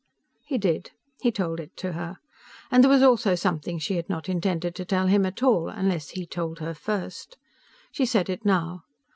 He 0.47 0.57
did. 0.57 0.89
He 1.21 1.31
told 1.31 1.59
it 1.59 1.77
to 1.77 1.91
her. 1.91 2.17
And 2.71 2.83
there 2.83 2.89
was 2.89 3.03
also 3.03 3.35
something 3.35 3.77
she 3.77 3.97
had 3.97 4.09
not 4.09 4.27
intended 4.27 4.73
to 4.77 4.83
tell 4.83 5.05
him 5.05 5.27
at 5.27 5.43
all 5.43 5.69
unless 5.69 6.09
he 6.09 6.25
told 6.25 6.57
her 6.57 6.73
first. 6.73 7.37
She 7.91 8.07
said 8.07 8.27
it 8.27 8.43
now. 8.43 8.81